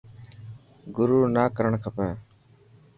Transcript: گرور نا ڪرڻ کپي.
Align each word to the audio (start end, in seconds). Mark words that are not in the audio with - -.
گرور 0.95 1.25
نا 1.35 1.43
ڪرڻ 1.55 1.73
کپي. 1.83 2.09